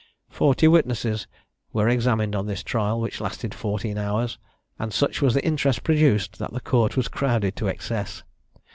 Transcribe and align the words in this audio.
Forty 0.31 0.67
witnesses 0.67 1.27
were 1.73 1.87
examined 1.87 2.35
on 2.35 2.47
this 2.47 2.63
trial, 2.63 2.99
which 2.99 3.21
lasted 3.21 3.53
fourteen 3.53 3.99
hours; 3.99 4.39
and 4.79 4.91
such 4.91 5.21
was 5.21 5.35
the 5.35 5.45
interest 5.45 5.83
produced, 5.83 6.39
that 6.39 6.51
the 6.51 6.59
court 6.59 6.97
was 6.97 7.07
crowded 7.07 7.55
to 7.57 7.67
excess. 7.67 8.23